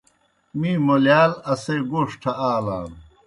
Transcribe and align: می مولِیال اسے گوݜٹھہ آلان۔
می 0.59 0.71
مولِیال 0.85 1.31
اسے 1.51 1.75
گوݜٹھہ 1.91 2.31
آلان۔ 2.51 2.91